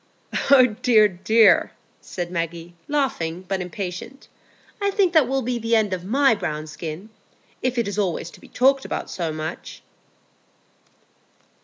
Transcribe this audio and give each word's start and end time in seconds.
"Oh 0.49 0.65
dear, 0.81 1.07
dear!" 1.07 1.73
said 2.01 2.31
Maggie, 2.31 2.73
laughing, 2.87 3.45
but 3.47 3.61
impatient; 3.61 4.29
"I 4.81 4.89
think 4.89 5.13
that 5.13 5.27
will 5.27 5.43
be 5.43 5.59
the 5.59 5.75
end 5.75 5.93
of 5.93 6.03
my 6.03 6.33
brown 6.33 6.65
skin, 6.65 7.11
if 7.61 7.77
it 7.77 7.87
is 7.87 7.99
always 7.99 8.31
to 8.31 8.41
be 8.41 8.47
talked 8.47 8.83
about 8.83 9.11
so 9.11 9.31
much." 9.31 9.83